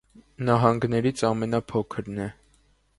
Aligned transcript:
Նահանգներից 0.47 1.23
ամենափոքրն 1.31 2.21
է։ 2.29 2.35